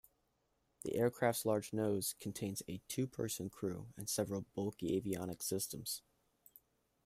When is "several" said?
4.09-4.47